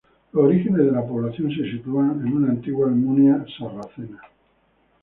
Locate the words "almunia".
2.87-3.45